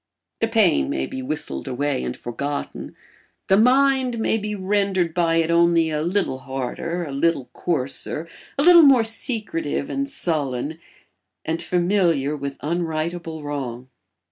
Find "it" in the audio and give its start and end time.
5.35-5.51